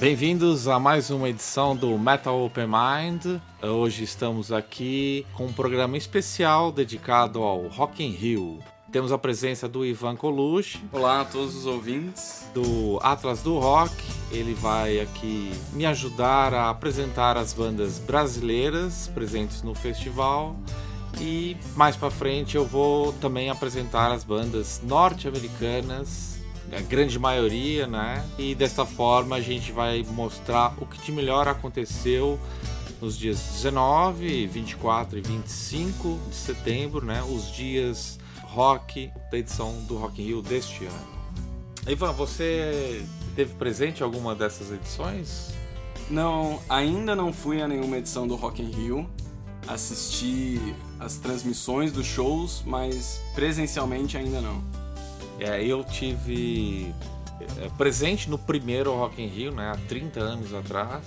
[0.00, 3.40] Bem-vindos a mais uma edição do Metal Open Mind.
[3.62, 8.60] Hoje estamos aqui com um programa especial dedicado ao Rock in Rio.
[8.90, 10.80] Temos a presença do Ivan Colucci.
[10.92, 12.46] Olá a todos os ouvintes.
[12.54, 13.92] Do Atlas do Rock.
[14.30, 20.56] Ele vai aqui me ajudar a apresentar as bandas brasileiras presentes no festival.
[21.20, 26.33] E mais para frente eu vou também apresentar as bandas norte-americanas,
[26.76, 28.24] a grande maioria, né?
[28.38, 32.38] E desta forma a gente vai mostrar o que de melhor aconteceu
[33.00, 37.22] nos dias 19, 24 e 25 de setembro, né?
[37.22, 41.14] Os dias rock da edição do Rock in Rio deste ano.
[41.86, 43.04] Ivan, você
[43.34, 45.52] teve presente alguma dessas edições?
[46.08, 49.10] Não, ainda não fui a nenhuma edição do Rock in Rio.
[49.66, 50.60] Assisti
[51.00, 54.62] as transmissões dos shows, mas presencialmente ainda não.
[55.38, 56.94] É, eu tive
[57.58, 61.04] é, presente no primeiro Rock in Rio, né, há 30 anos atrás.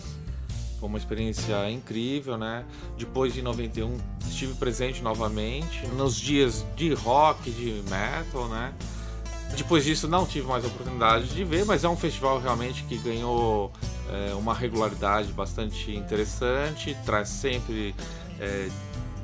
[0.79, 2.63] Foi uma experiência incrível, né?
[2.97, 3.97] Depois de 91
[4.27, 8.73] estive presente novamente nos dias de rock, de metal, né?
[9.55, 13.71] Depois disso não tive mais oportunidade de ver, mas é um festival realmente que ganhou
[14.09, 17.95] é, uma regularidade bastante interessante, traz sempre
[18.39, 18.69] é,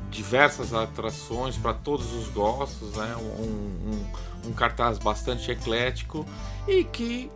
[0.10, 3.16] diversas atrações para todos os gostos, né?
[3.18, 4.06] Um, um,
[4.46, 6.26] um cartaz bastante eclético
[6.68, 7.32] e que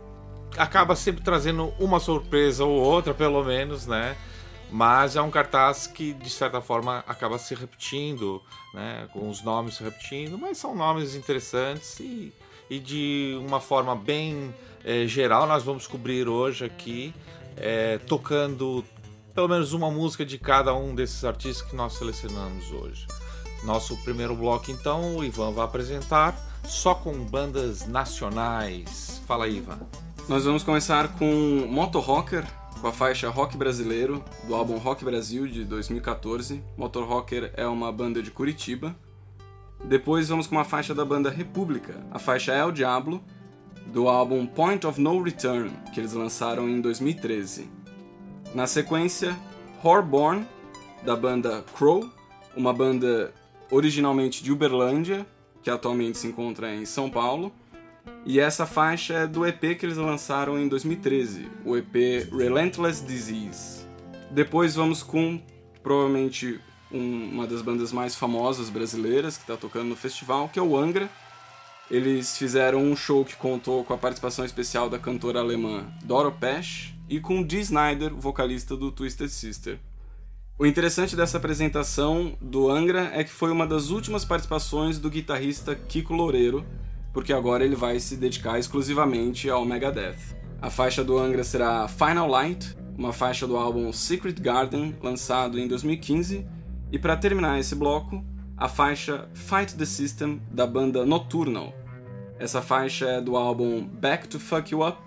[0.56, 4.16] acaba sempre trazendo uma surpresa ou outra, pelo menos, né?
[4.70, 8.42] Mas é um cartaz que, de certa forma, acaba se repetindo,
[8.74, 9.08] né?
[9.12, 12.32] Com os nomes se repetindo, mas são nomes interessantes e,
[12.68, 17.14] e de uma forma bem é, geral, nós vamos cobrir hoje aqui,
[17.56, 18.84] é, tocando
[19.34, 23.06] pelo menos uma música de cada um desses artistas que nós selecionamos hoje.
[23.64, 29.22] Nosso primeiro bloco, então, o Ivan vai apresentar só com bandas nacionais.
[29.26, 29.80] Fala aí, Ivan.
[30.28, 32.44] Nós vamos começar com Motor Rocker,
[32.78, 36.62] com a faixa Rock Brasileiro, do álbum Rock Brasil de 2014.
[36.76, 38.94] Motor Rocker é uma banda de Curitiba.
[39.82, 43.24] Depois vamos com uma faixa da banda República, a faixa É o Diablo,
[43.86, 47.70] do álbum Point of No Return, que eles lançaram em 2013.
[48.54, 49.34] Na sequência,
[49.82, 50.46] Horborn,
[51.02, 52.06] da banda Crow,
[52.54, 53.32] uma banda
[53.70, 55.26] originalmente de Uberlândia,
[55.62, 57.52] que atualmente se encontra em São Paulo.
[58.24, 61.94] E essa faixa é do EP que eles lançaram em 2013, o EP
[62.32, 63.86] Relentless Disease.
[64.30, 65.40] Depois vamos com
[65.82, 66.60] provavelmente
[66.92, 70.76] um, uma das bandas mais famosas brasileiras que está tocando no festival, que é o
[70.76, 71.08] Angra.
[71.90, 76.92] Eles fizeram um show que contou com a participação especial da cantora alemã Doro Pesch
[77.08, 79.78] e com Dee Snyder, vocalista do Twisted Sister.
[80.60, 85.72] O interessante dessa apresentação do Angra é que foi uma das últimas participações do guitarrista
[85.72, 86.66] Kiko Loureiro,
[87.12, 90.18] porque agora ele vai se dedicar exclusivamente ao Megadeth.
[90.60, 95.68] A faixa do Angra será Final Light, uma faixa do álbum Secret Garden, lançado em
[95.68, 96.44] 2015,
[96.90, 98.24] e para terminar esse bloco,
[98.56, 101.72] a faixa Fight the System da banda Nocturnal.
[102.36, 104.98] Essa faixa é do álbum Back to Fuck You Up,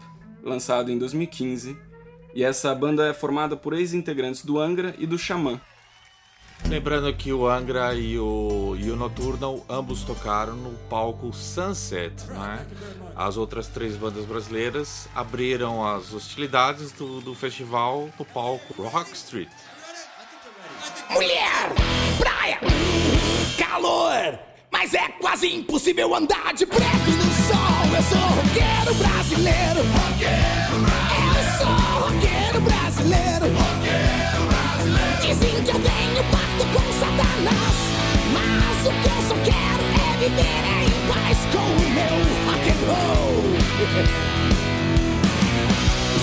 [0.42, 1.76] lançado em 2015,
[2.34, 5.60] e essa banda é formada por ex-integrantes do Angra e do Xamã.
[6.68, 12.66] Lembrando que o Angra e o, e o Nocturnal ambos tocaram no palco Sunset, né?
[13.16, 19.50] As outras três bandas brasileiras abriram as hostilidades do, do festival no palco Rock Street.
[21.10, 21.74] Mulher,
[22.18, 22.60] praia,
[23.58, 24.40] calor,
[24.72, 27.96] mas é quase impossível andar de preto no sol.
[27.96, 31.01] Eu sou roqueiro brasileiro, roqueiro brasileiro.
[33.02, 33.46] Brasileiro.
[35.22, 37.76] Dizem que eu tenho pacto com Satanás,
[38.32, 42.82] mas o que eu só quero é viver em paz com o meu rock and
[42.88, 43.38] roll.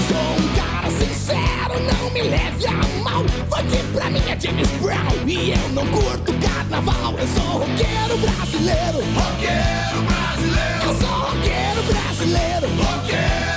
[0.06, 3.25] Sou um cara sincero, não me leve a mal.
[3.50, 7.15] Funk pra mim é James Brown e eu não curto carnaval.
[7.19, 10.85] Eu sou roqueiro brasileiro, roqueiro brasileiro.
[10.85, 13.48] Eu sou roqueiro brasileiro, roqueiro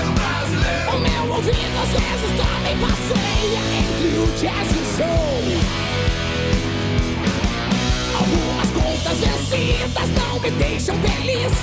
[1.50, 5.42] às vezes também passeia entre o jazz e o soul.
[8.14, 11.54] Algumas contas vencidas não me deixam feliz.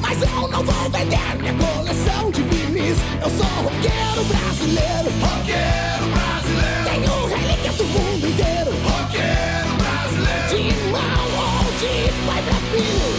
[0.00, 2.98] Mas eu não vou vender minha coleção de vinis.
[3.22, 5.08] Eu sou roqueiro brasileiro.
[5.22, 6.84] Roqueiro brasileiro.
[6.90, 8.70] Tenho relíquias do mundo inteiro.
[8.82, 10.48] Roqueiro brasileiro.
[10.50, 13.10] De mão ou de pai pra filho.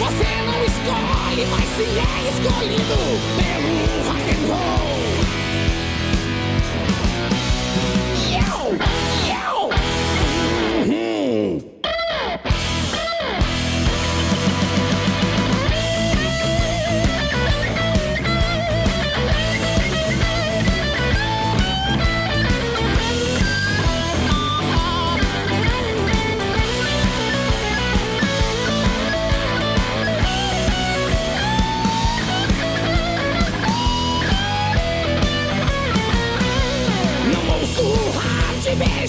[0.00, 2.98] Você não escolhe, mas se é escolhido
[3.38, 3.72] pelo
[4.06, 5.15] rock and roll.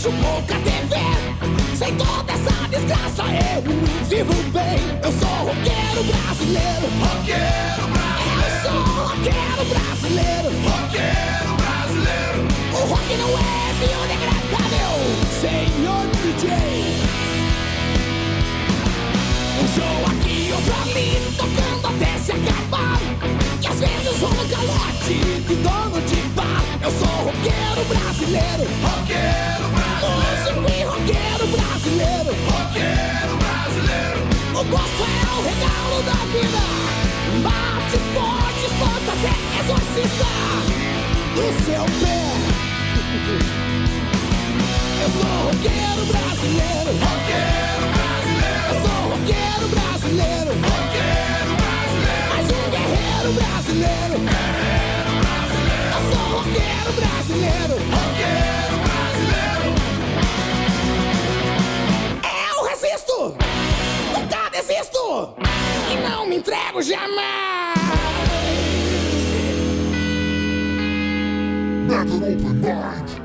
[0.07, 0.95] vejo pouca TV.
[1.75, 3.61] Sem toda essa desgraça eu
[4.05, 4.79] vivo bem.
[5.03, 6.87] Eu sou roqueiro brasileiro.
[7.01, 8.41] Roqueiro brasileiro.
[8.43, 10.49] Eu sou roqueiro brasileiro.
[10.63, 12.39] Roqueiro brasileiro.
[12.73, 16.45] O rock não é biodegradável, é senhor DJ.
[19.59, 21.07] Um show aqui, outro ali,
[21.37, 23.46] tocando até se acabar.
[23.61, 25.13] E às vezes rola calote
[25.47, 26.63] de dono de bar.
[26.81, 28.63] Eu sou roqueiro brasileiro.
[28.83, 30.61] Roqueiro brasileiro.
[30.61, 32.31] Músico e roqueiro brasileiro.
[32.51, 34.19] Roqueiro brasileiro.
[34.53, 36.61] O gosto é o regalo da vida.
[37.43, 40.29] Bate forte, espanta até exorcista
[41.35, 42.21] do seu pé.
[45.01, 46.91] Eu sou roqueiro brasileiro.
[47.05, 48.65] Roqueiro brasileiro.
[48.69, 50.51] Eu sou roqueiro brasileiro.
[50.53, 51.36] Roqueiro
[52.53, 54.17] um guerreiro brasileiro.
[54.19, 55.93] Guerreiro brasileiro.
[55.93, 57.75] Eu sou roqueiro brasileiro.
[58.87, 59.69] Brasileiro.
[62.23, 63.17] Eu resisto.
[64.13, 65.03] Nunca desisto.
[65.91, 67.77] E não me entrego jamais.
[71.87, 73.16] Never open mind.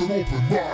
[0.00, 0.69] An open mind.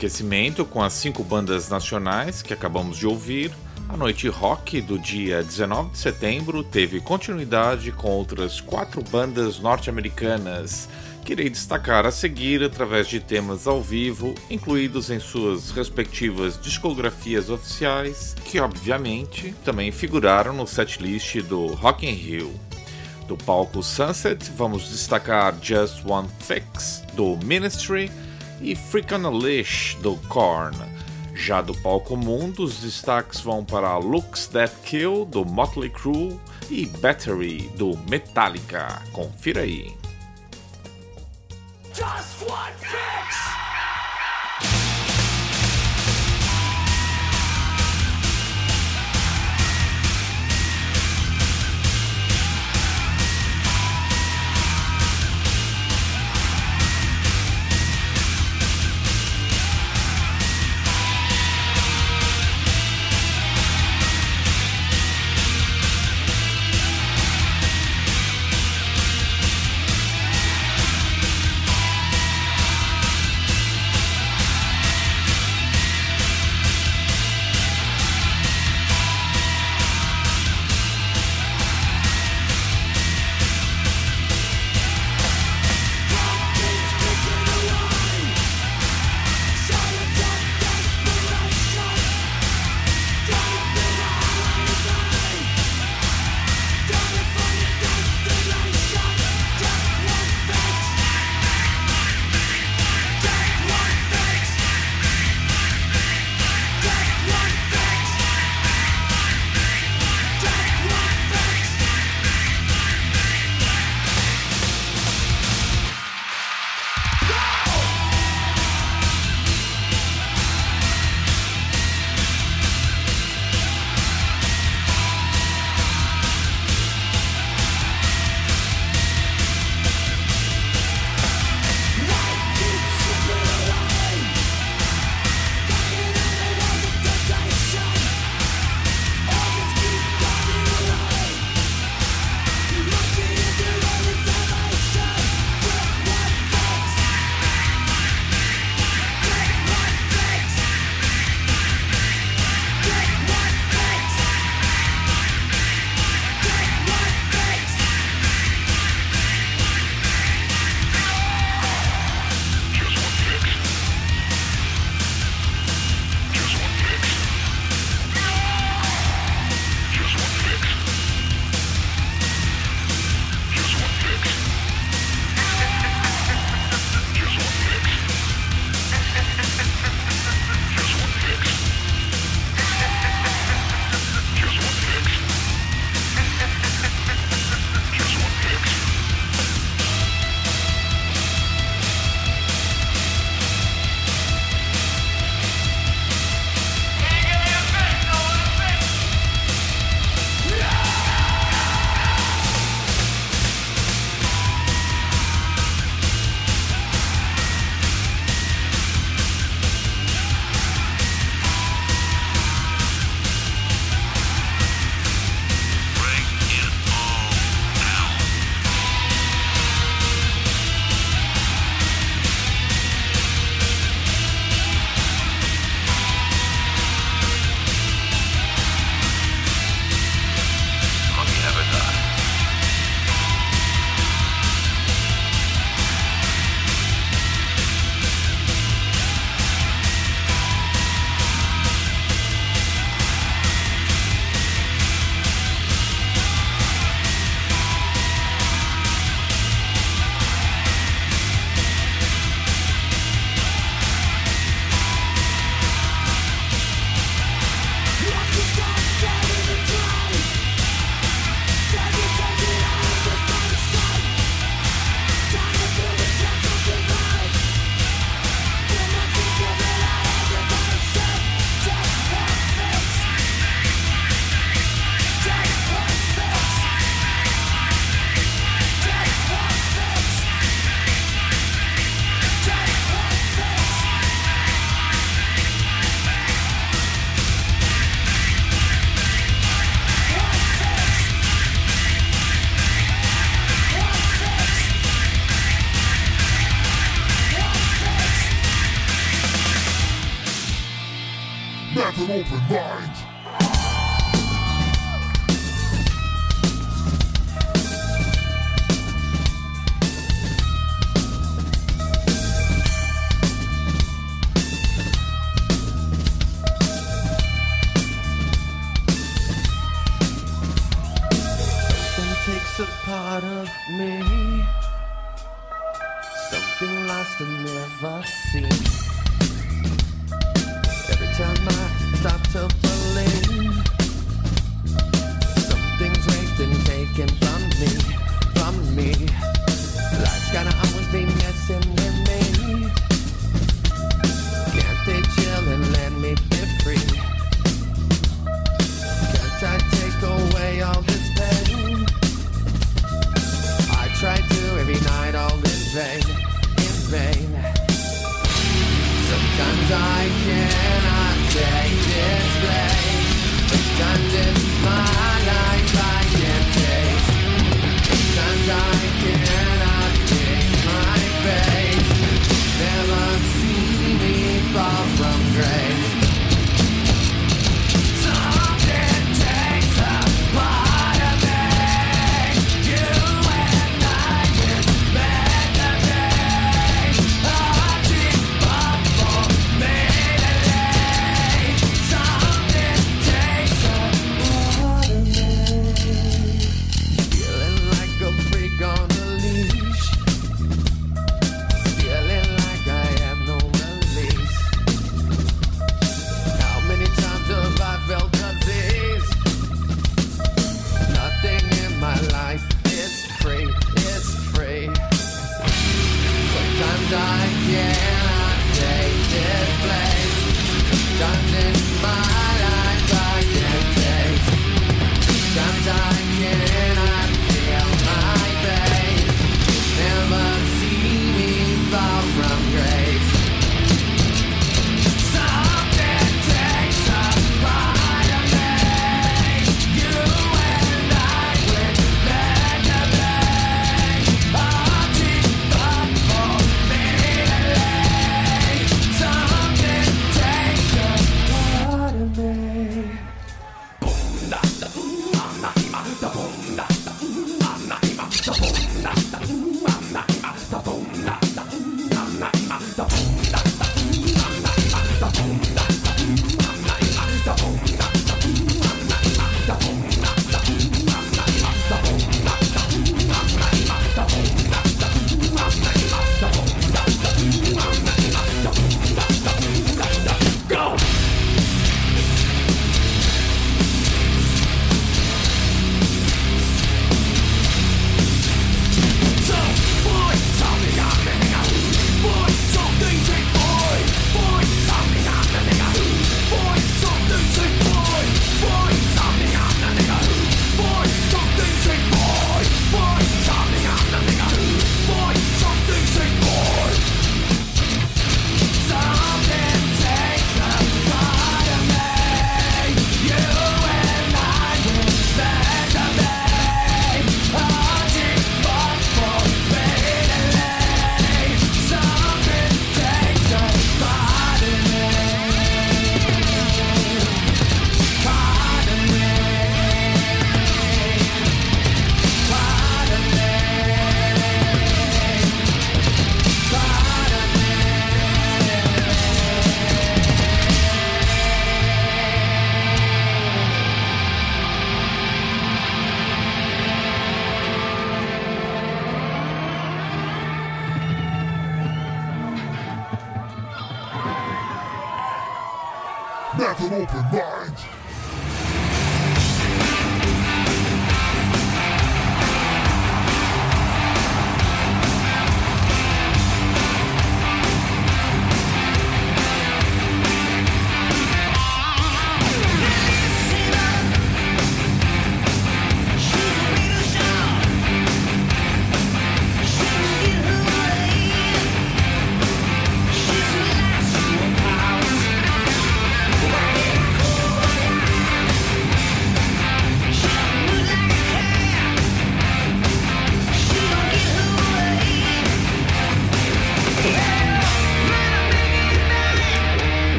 [0.00, 3.52] Aquecimento com as cinco bandas nacionais que acabamos de ouvir,
[3.86, 10.88] a noite rock do dia 19 de setembro teve continuidade com outras quatro bandas norte-americanas
[11.22, 17.50] que irei destacar a seguir através de temas ao vivo, incluídos em suas respectivas discografias
[17.50, 22.58] oficiais, que obviamente também figuraram no setlist do Rock in Rio.
[23.28, 28.10] Do palco Sunset, vamos destacar Just One Fix, do Ministry,
[28.60, 30.76] e Freak on a Leash, do Korn.
[31.34, 36.86] Já do palco mundo, os destaques vão para Looks That Kill, do Motley Crue, e
[36.86, 39.02] Battery, do Metallica.
[39.12, 39.94] Confira aí.
[41.94, 43.30] Just one fix!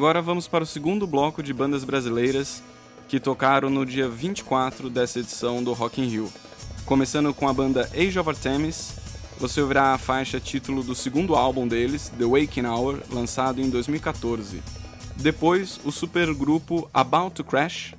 [0.00, 2.62] Agora vamos para o segundo bloco de bandas brasileiras
[3.06, 6.32] que tocaram no dia 24 dessa edição do Rock in Rio.
[6.86, 8.94] Começando com a banda Age of Artemis,
[9.38, 14.62] você ouvirá a faixa título do segundo álbum deles, The Waking Hour, lançado em 2014.
[15.16, 17.94] Depois, o supergrupo About to Crash.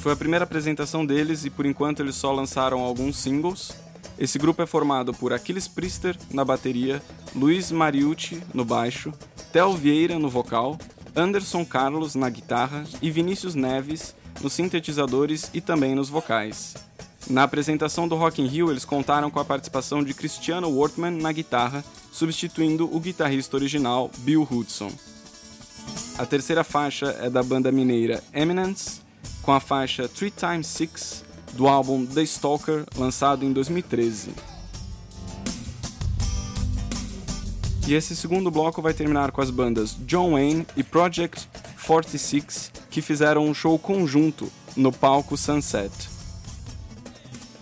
[0.00, 3.70] Foi a primeira apresentação deles e por enquanto eles só lançaram alguns singles.
[4.18, 7.00] Esse grupo é formado por Aquiles Priester na bateria,
[7.36, 9.14] Luiz Mariucci no baixo,
[9.52, 10.78] Theo Vieira no vocal,
[11.16, 16.74] Anderson Carlos na guitarra e Vinícius Neves nos sintetizadores e também nos vocais.
[17.28, 21.32] Na apresentação do Rock in Rio, eles contaram com a participação de Cristiano Wortman na
[21.32, 24.90] guitarra, substituindo o guitarrista original Bill Hudson.
[26.16, 29.00] A terceira faixa é da banda mineira Eminence,
[29.42, 31.22] com a faixa 3x6
[31.54, 34.30] do álbum The Stalker, lançado em 2013.
[37.88, 41.48] E esse segundo bloco vai terminar com as bandas John Wayne e Project
[41.86, 45.90] 46, que fizeram um show conjunto no palco Sunset.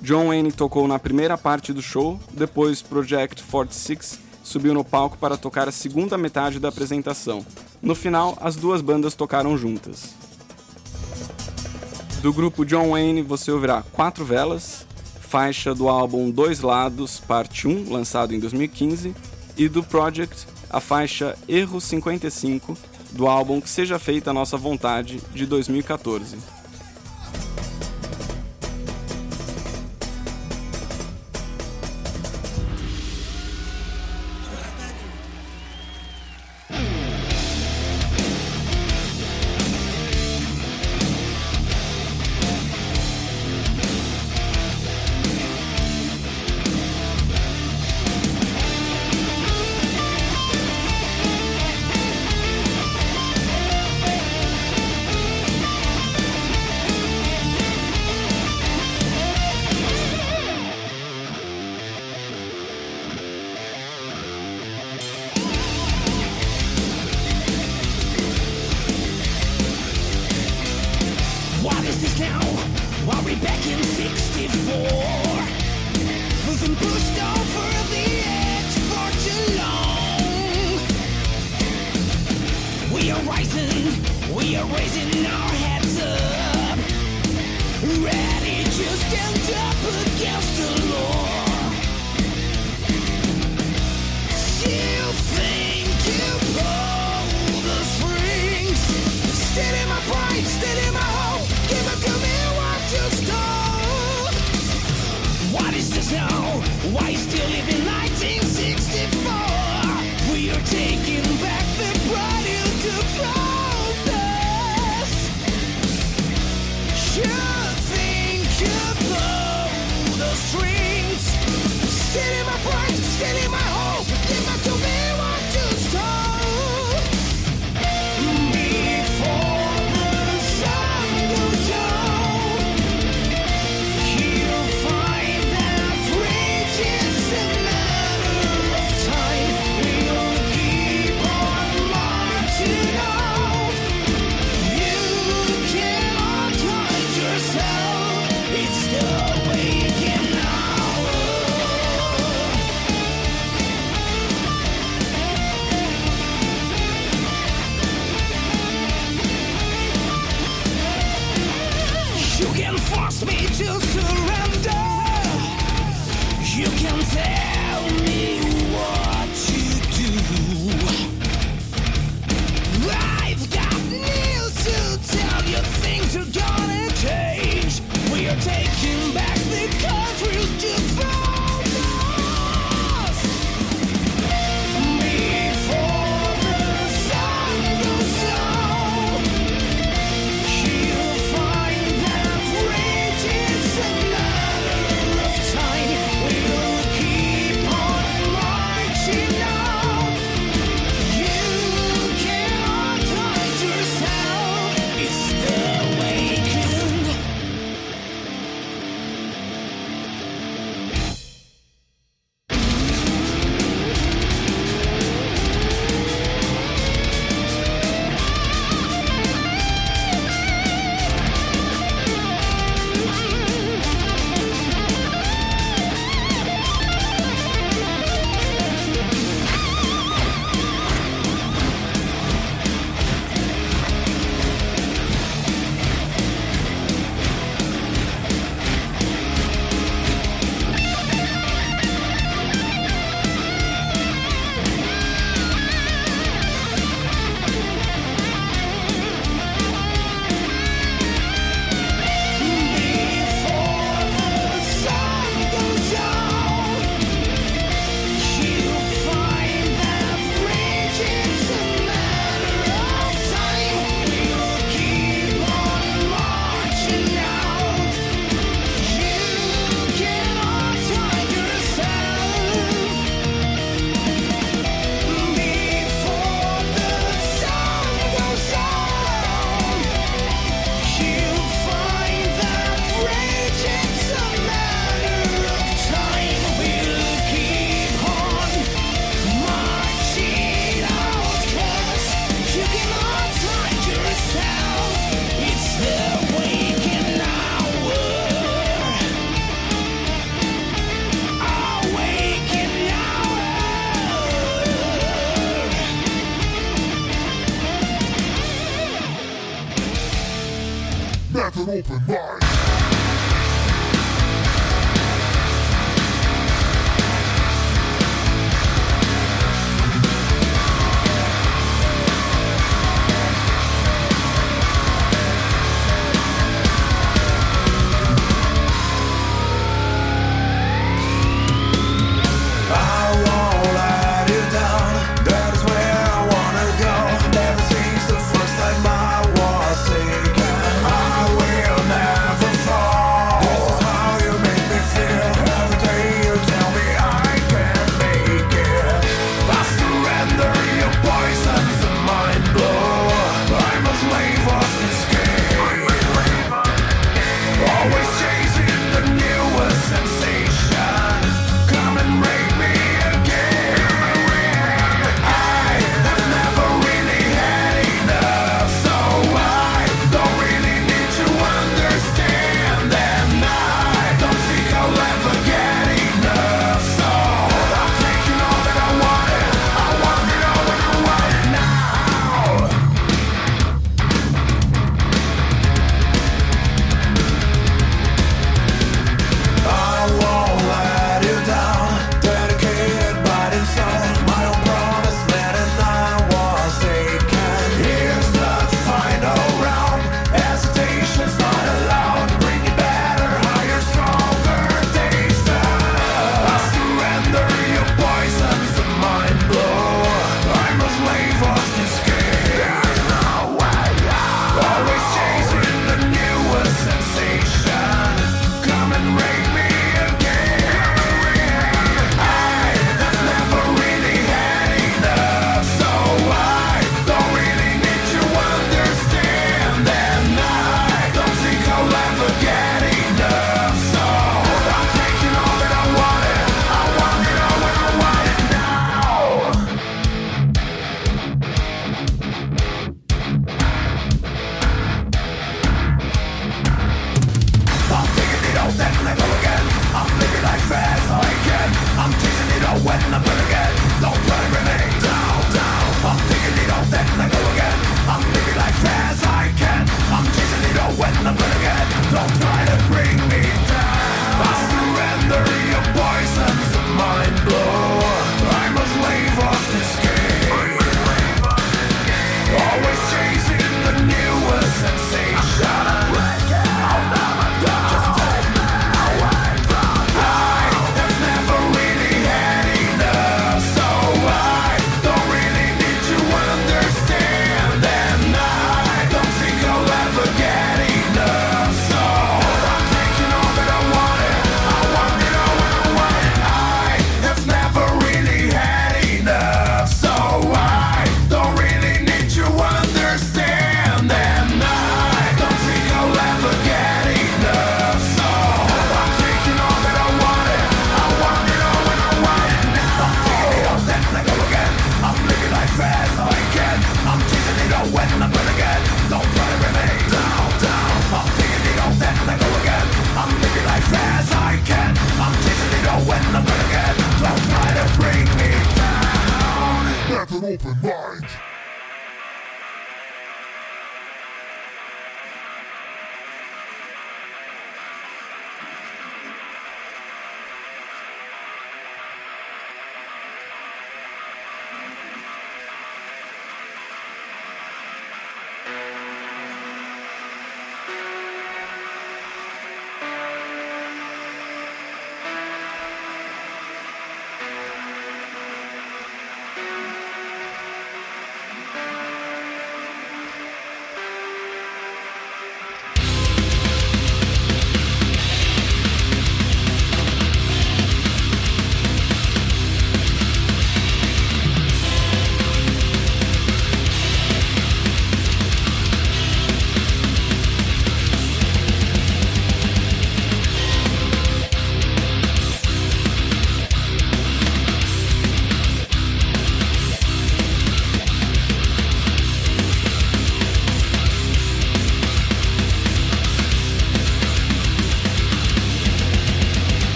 [0.00, 5.36] John Wayne tocou na primeira parte do show, depois Project 46 subiu no palco para
[5.36, 7.44] tocar a segunda metade da apresentação.
[7.82, 10.14] No final, as duas bandas tocaram juntas.
[12.20, 14.86] Do grupo John Wayne você ouvirá Quatro Velas,
[15.18, 19.12] faixa do álbum Dois Lados, parte 1, lançado em 2015,
[19.56, 22.76] e do Project a faixa Erro 55
[23.12, 26.61] do álbum Que Seja Feita a Nossa Vontade de 2014.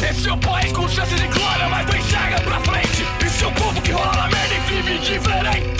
[0.00, 3.04] chefe, é seu país com chance de glória, mas não enxerga pra frente.
[3.24, 5.79] E seu povo que rola na merda e vive é diferente.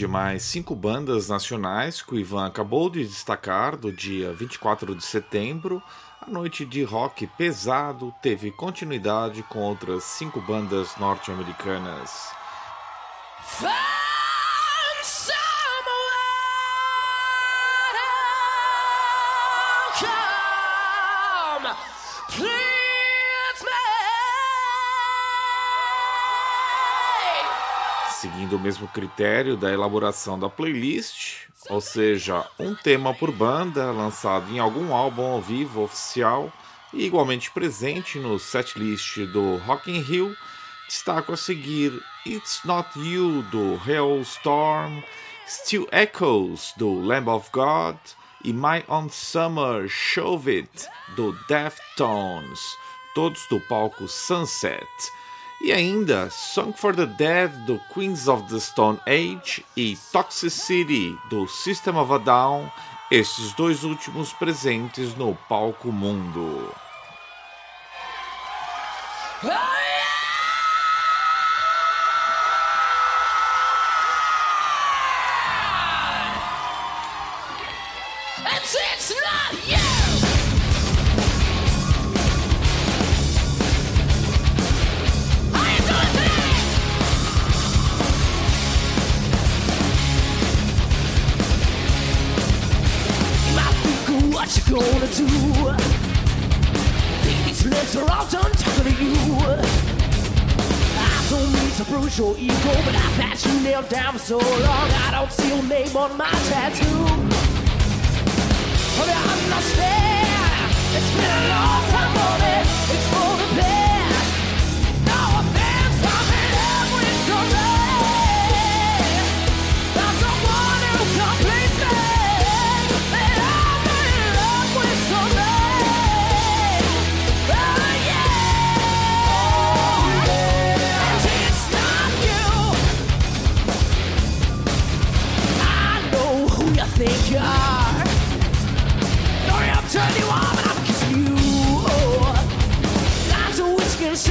[0.00, 5.04] de mais cinco bandas nacionais que o Ivan acabou de destacar do dia 24 de
[5.04, 5.82] setembro,
[6.22, 12.30] a noite de rock pesado teve continuidade com outras cinco bandas norte-americanas.
[13.62, 14.09] Ah!
[28.20, 34.52] seguindo o mesmo critério da elaboração da playlist, ou seja, um tema por banda lançado
[34.52, 36.52] em algum álbum ao vivo oficial
[36.92, 40.36] e igualmente presente no setlist do Rock in Rio,
[40.86, 45.02] destaco a seguir It's Not You do Hailstorm,
[45.48, 47.96] Still Echoes do Lamb of God
[48.44, 52.60] e My Own Summer Shove It do Deftones,
[53.14, 54.86] todos do palco Sunset.
[55.62, 61.46] E ainda Song for the Dead do Queens of the Stone Age e Toxicity do
[61.46, 62.72] System of a Down,
[63.10, 66.74] esses dois últimos presentes no palco mundo.
[69.42, 70.09] Oh, yeah!
[95.16, 95.26] do.
[97.24, 99.14] These lips are all done talking to you.
[100.98, 104.90] I don't mean to bruise your ego, but I've had you nailed down so long.
[105.06, 107.04] I don't see your name on my tattoo.
[108.98, 112.19] But I understand, it's been a long time.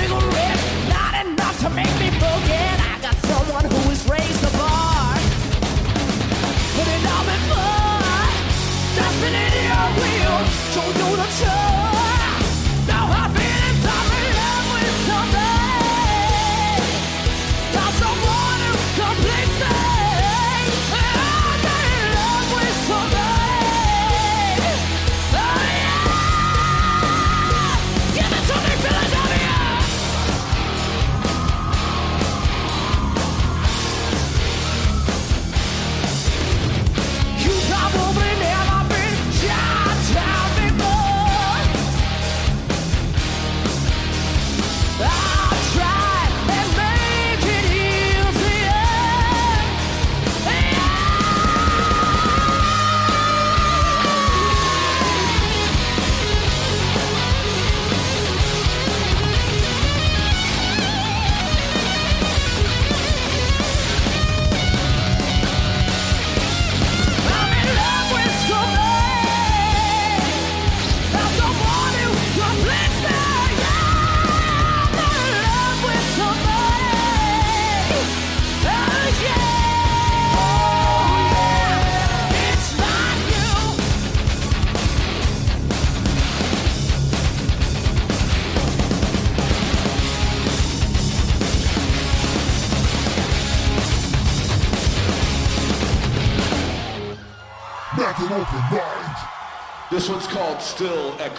[0.09, 0.38] People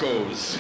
[0.01, 0.60] Broncos.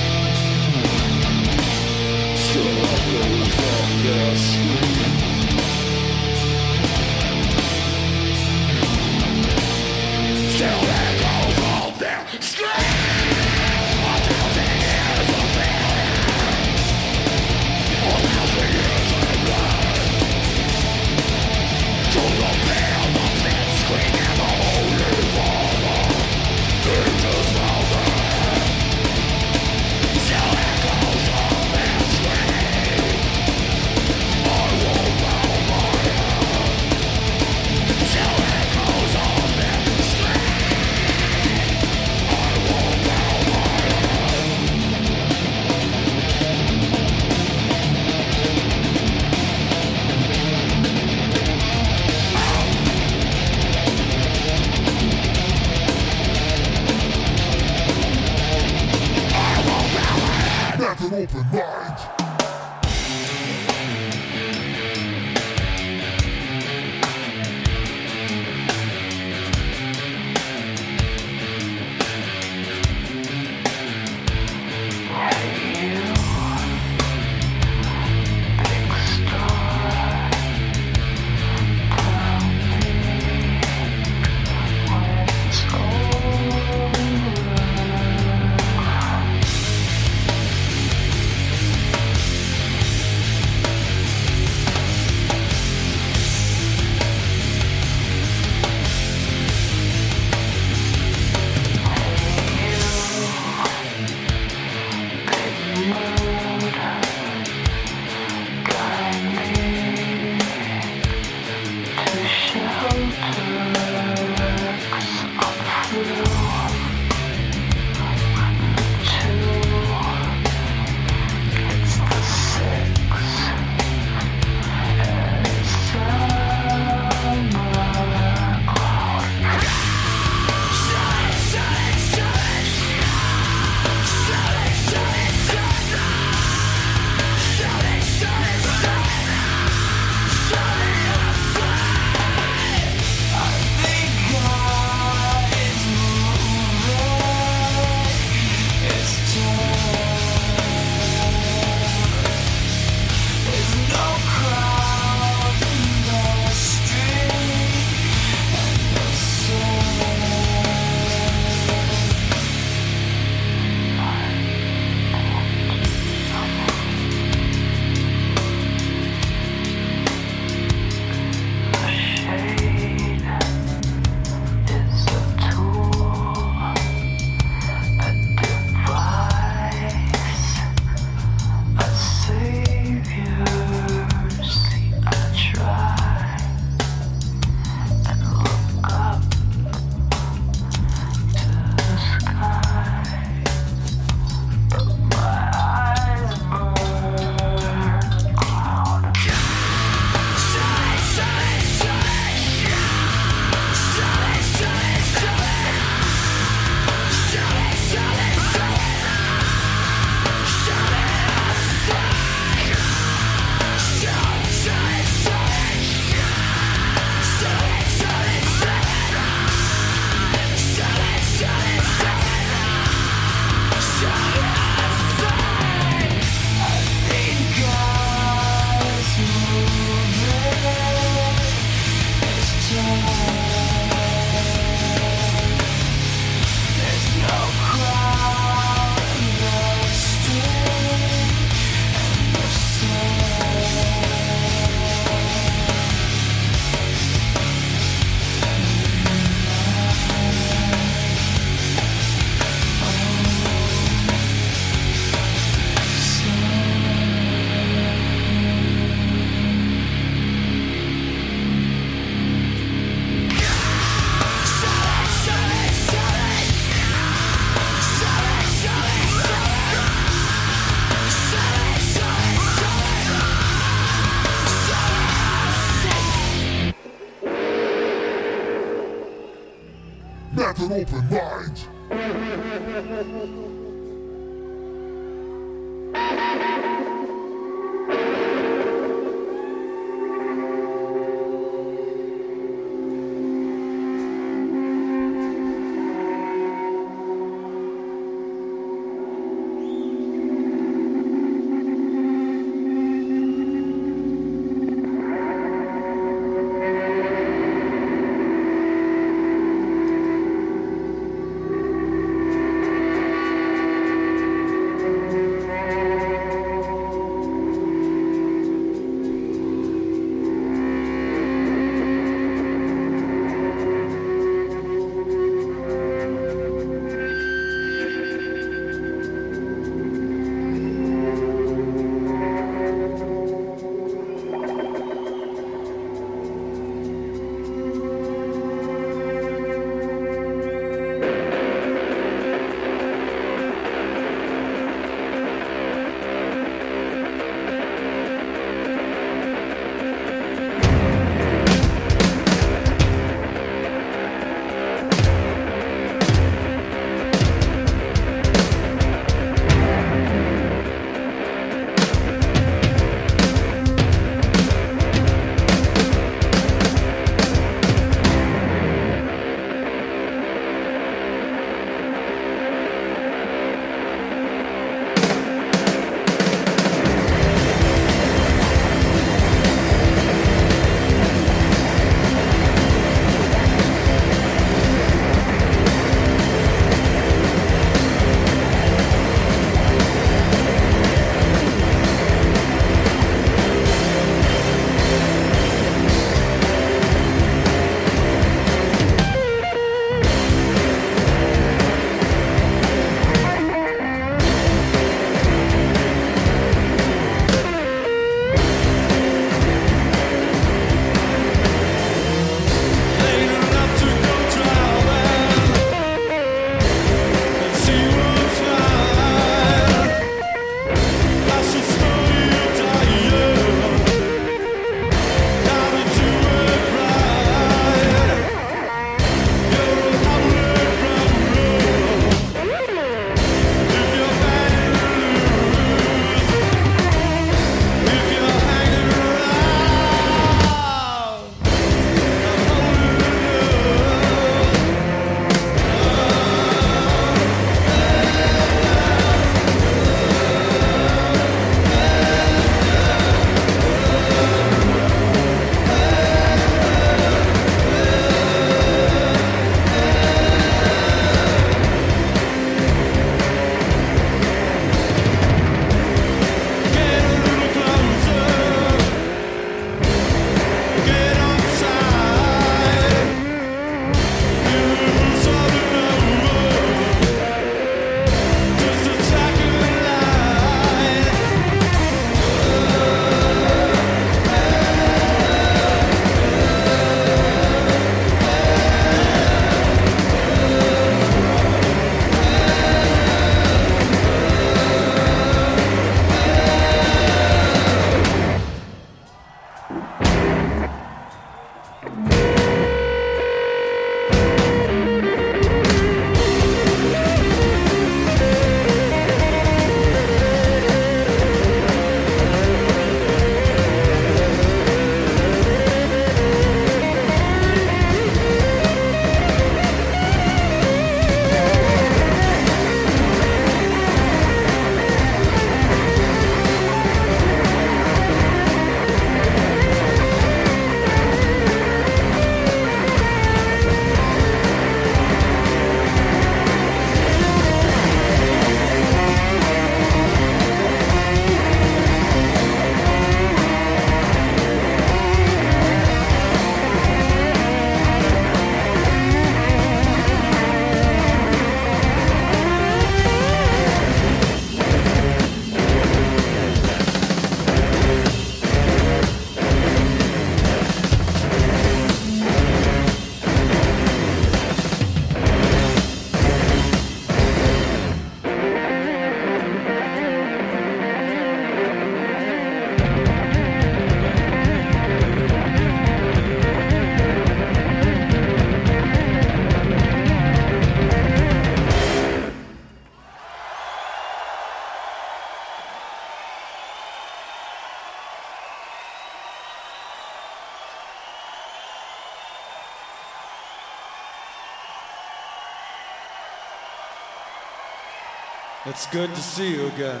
[598.90, 600.00] Good to see you again.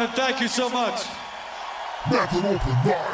[0.00, 0.16] London.
[0.16, 1.04] Thank you so much.
[2.10, 3.09] Never open mind.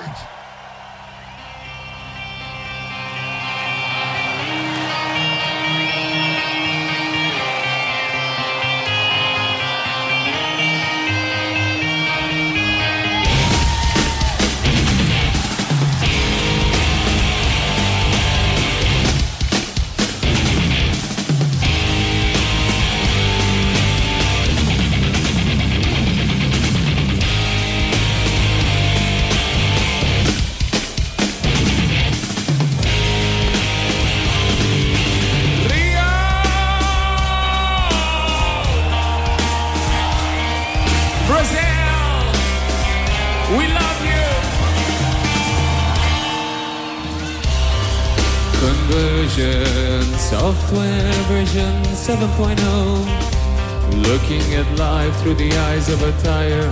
[52.27, 54.03] 7.0.
[54.03, 56.67] Looking at life through the eyes of a tire.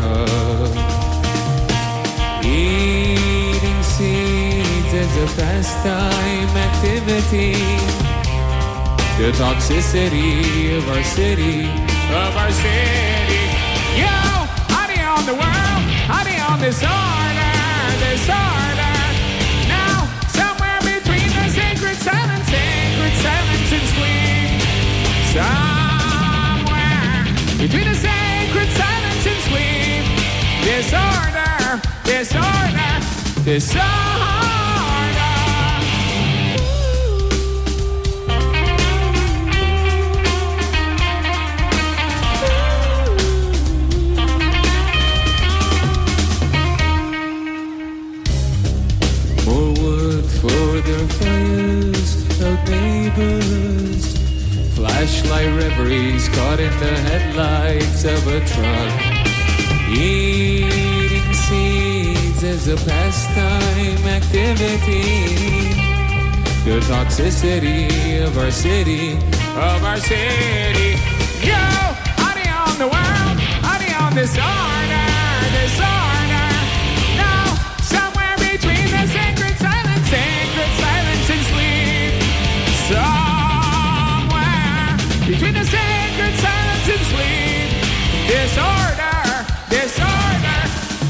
[2.42, 7.54] Eating seeds is a pastime activity.
[9.18, 11.68] The toxicity of our city,
[12.10, 13.44] of our city.
[13.94, 14.10] Yo,
[14.74, 17.03] honey on the world, honey on disorder,
[27.66, 30.04] between the sacred silence and sleep.
[30.64, 34.63] Disorder, disorder, disorder.
[56.24, 59.00] Reveries caught in the headlights of a truck.
[59.90, 65.74] Eating seeds is a pastime activity.
[66.64, 69.14] The toxicity of our city,
[69.56, 70.98] of our city.
[71.44, 71.54] Yo,
[72.16, 74.93] honey on the world, honey on disorder, disorder.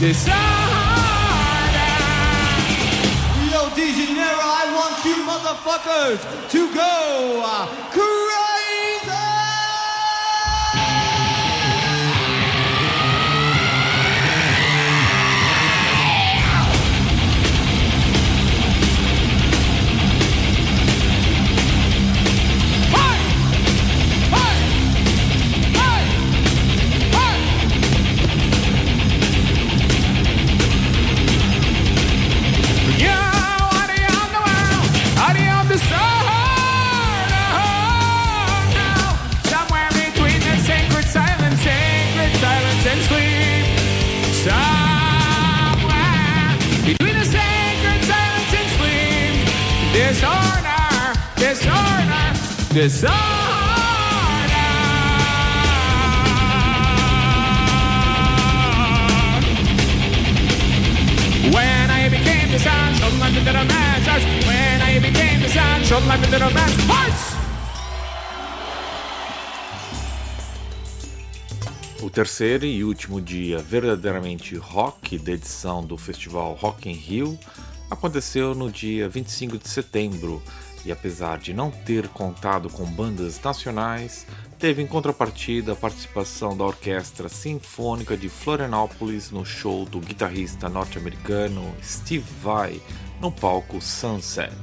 [0.05, 0.11] Yo,
[3.75, 6.21] De Janeiro, I want you motherfuckers
[6.51, 7.41] to go
[7.91, 8.54] crazy!
[62.59, 64.25] Sun, showed my little man's hearts.
[64.47, 67.35] When I became the sun, showed my little man's hearts.
[72.03, 77.39] O terceiro e último dia verdadeiramente rock da edição do festival Rock in Rio
[77.89, 80.43] aconteceu no dia 25 de setembro
[80.85, 84.27] e apesar de não ter contado com bandas nacionais,
[84.59, 91.75] teve em contrapartida a participação da Orquestra Sinfônica de Florianópolis no show do guitarrista norte-americano
[91.83, 92.81] Steve Vai
[93.21, 94.55] no palco Sunset.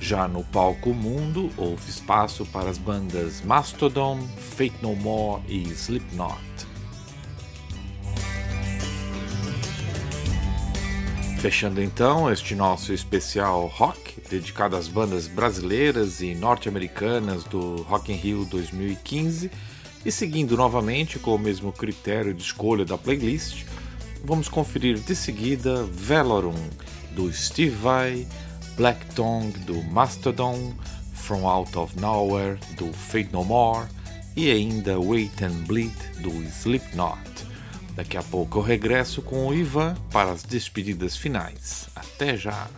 [0.00, 4.20] Já no palco Mundo, houve espaço para as bandas Mastodon,
[4.56, 6.54] Fate No More e Slipknot.
[11.44, 18.16] Fechando então este nosso especial rock, dedicado às bandas brasileiras e norte-americanas do Rock in
[18.16, 19.50] Rio 2015,
[20.04, 23.64] e seguindo novamente com o mesmo critério de escolha da playlist,
[24.22, 26.68] vamos conferir de seguida Velorum,
[27.12, 28.26] do Steve Vai,
[28.76, 30.74] Black Tongue, do Mastodon,
[31.14, 33.86] From Out of Nowhere, do Fate No More,
[34.36, 37.18] e ainda Wait and Bleed, do Slipknot.
[37.94, 41.88] Daqui a pouco eu regresso com o Ivan para as despedidas finais.
[41.94, 42.68] Até já!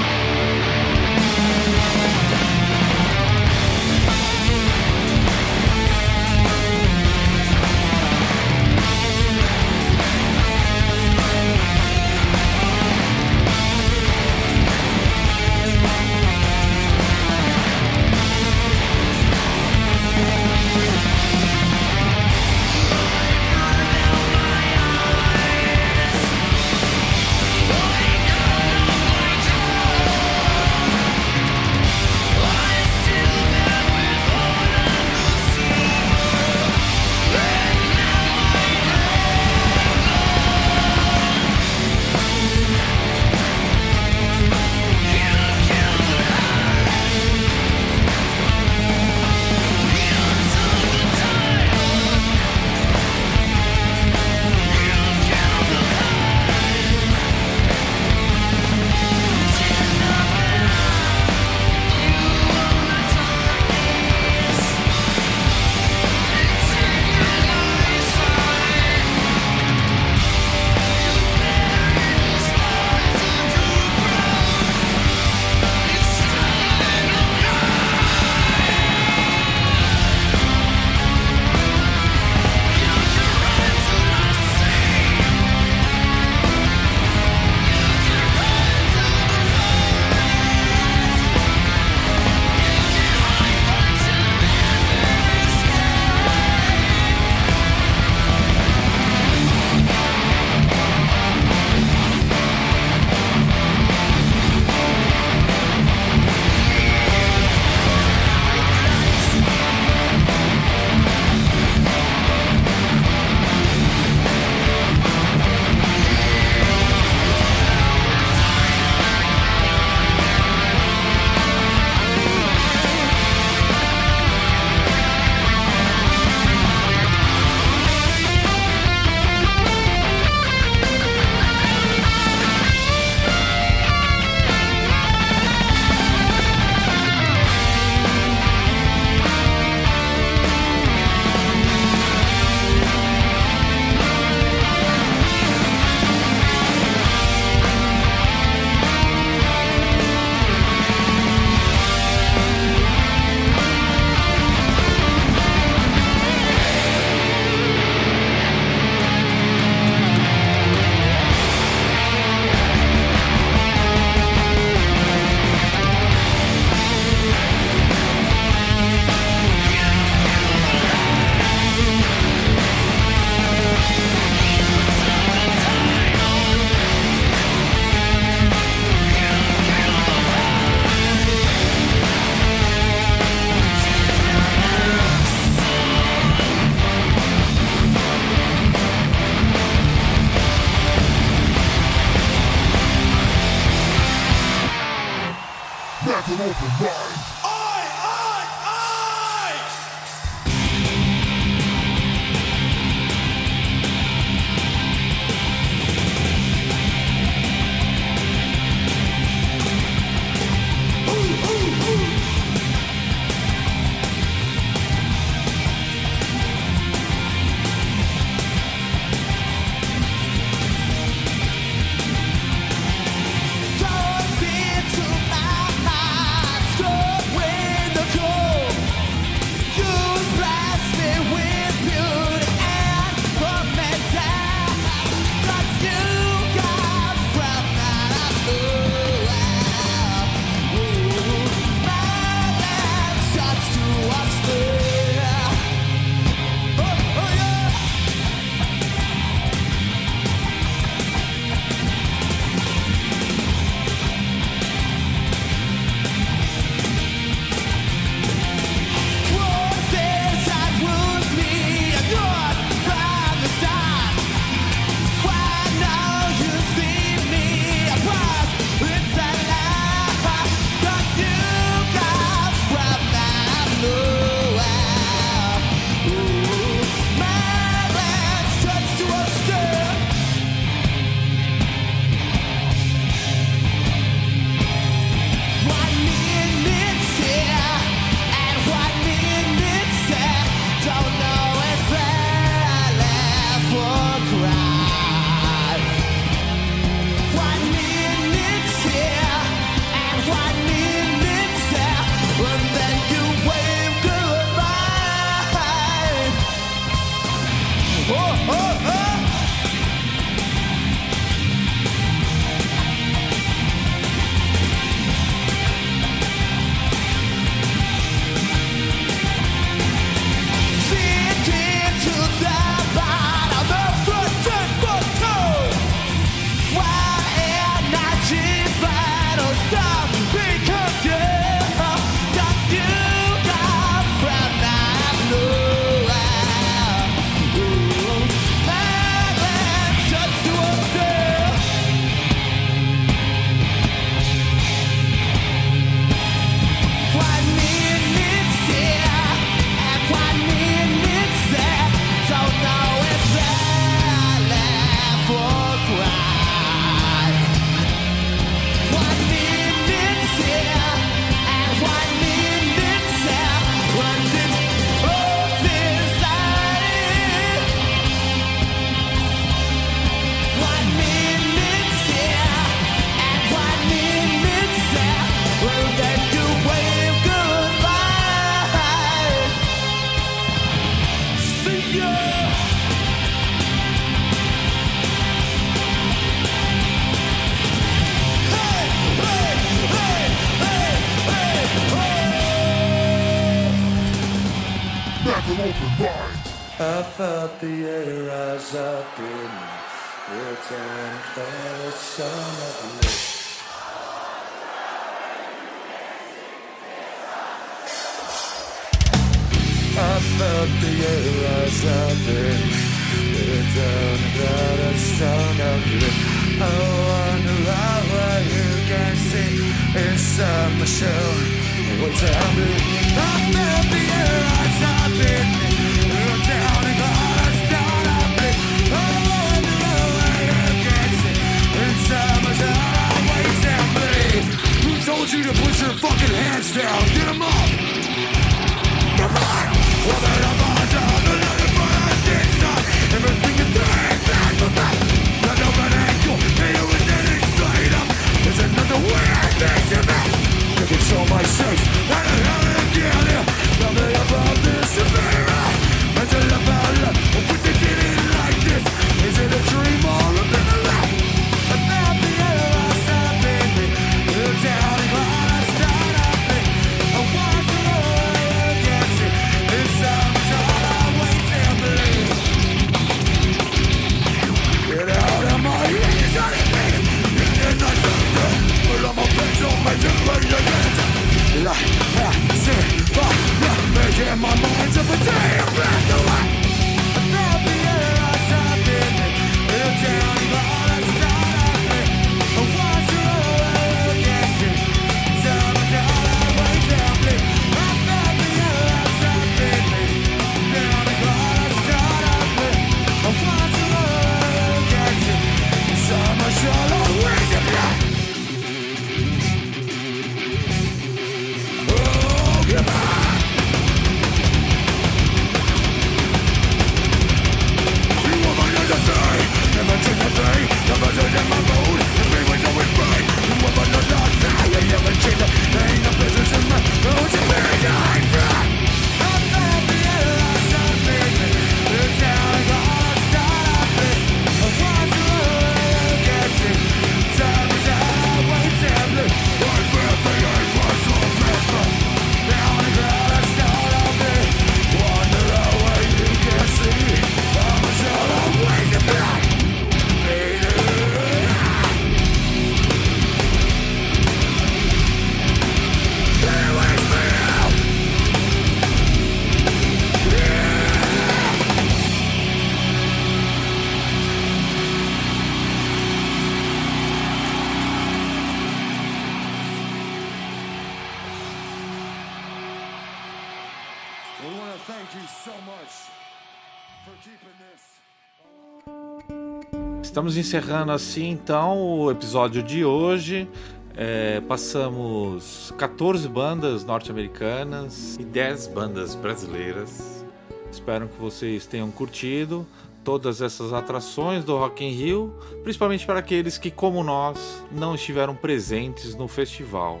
[580.22, 583.48] Estamos encerrando assim então o episódio de hoje.
[583.96, 590.24] É, passamos 14 bandas norte-americanas e 10 bandas brasileiras.
[590.70, 592.64] Espero que vocês tenham curtido
[593.02, 595.34] todas essas atrações do Rock in Rio,
[595.64, 600.00] principalmente para aqueles que, como nós, não estiveram presentes no festival.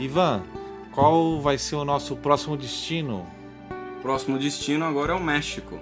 [0.00, 0.42] Ivan,
[0.92, 3.24] qual vai ser o nosso próximo destino?
[4.02, 5.78] Próximo destino agora é o México.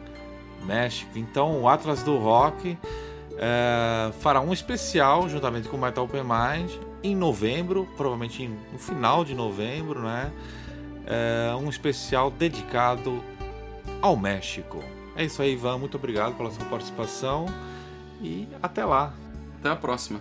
[0.63, 1.13] México.
[1.17, 2.77] Então, o Atlas do Rock
[3.39, 6.71] é, fará um especial juntamente com o Metal Open Mind
[7.03, 10.33] em novembro, provavelmente no final de novembro, né?
[11.07, 13.23] É, um especial dedicado
[14.01, 14.83] ao México.
[15.15, 15.79] É isso aí, Ivan.
[15.79, 17.47] Muito obrigado pela sua participação
[18.21, 19.15] e até lá.
[19.61, 20.21] Até a próxima.